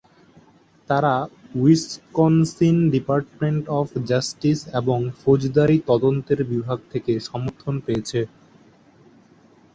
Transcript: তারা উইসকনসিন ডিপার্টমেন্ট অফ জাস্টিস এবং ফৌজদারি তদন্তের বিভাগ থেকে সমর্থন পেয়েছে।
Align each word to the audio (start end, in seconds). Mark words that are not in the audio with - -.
তারা 0.89 1.13
উইসকনসিন 1.55 2.75
ডিপার্টমেন্ট 2.93 3.63
অফ 3.79 3.87
জাস্টিস 4.09 4.59
এবং 4.79 4.99
ফৌজদারি 5.19 5.77
তদন্তের 5.89 6.39
বিভাগ 6.51 6.79
থেকে 6.91 7.11
সমর্থন 7.27 7.75
পেয়েছে। 7.85 8.19